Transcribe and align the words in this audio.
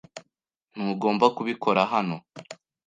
Ntugomba 0.73 1.25
kubikora 1.35 1.81
hano. 1.93 2.17